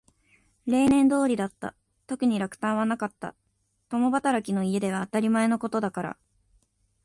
[0.65, 1.75] 例年通りだった。
[2.07, 3.35] 特に落胆はなかった。
[3.87, 6.17] 共働きの家では当たり前のことだから。